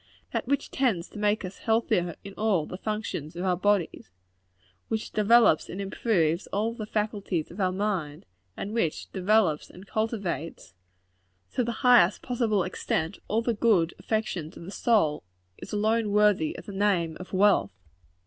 [0.33, 4.09] That which tends to make us healthier in all the functions of our bodies
[4.87, 8.25] which developes and improves all the faculties of our minds
[8.57, 10.73] and which developes and cultivates,
[11.53, 15.23] to the highest possible extent, all the good affections of the soul
[15.59, 17.77] is alone worthy of the name of wealth.